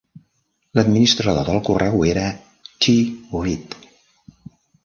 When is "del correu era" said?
1.49-2.25